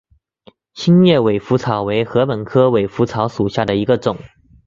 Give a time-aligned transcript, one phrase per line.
[0.73, 4.17] 心叶尾稃草为禾本科尾稃草属下的一个种。